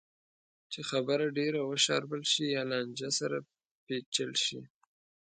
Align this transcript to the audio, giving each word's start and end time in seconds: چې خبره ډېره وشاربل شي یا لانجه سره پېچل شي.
چې 0.71 0.79
خبره 0.89 1.25
ډېره 1.39 1.61
وشاربل 1.63 2.21
شي 2.31 2.45
یا 2.55 2.63
لانجه 2.71 3.09
سره 3.19 3.37
پېچل 3.85 4.31
شي. 4.45 4.61